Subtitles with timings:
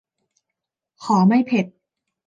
[1.03, 1.65] ขอไม่เผ็ด